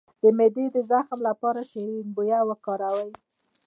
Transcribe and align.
د 0.21 0.23
معدې 0.37 0.65
د 0.75 0.77
زخم 0.91 1.19
لپاره 1.29 1.59
شیرین 1.69 2.07
بویه 2.15 2.39
وکاروئ 2.49 3.11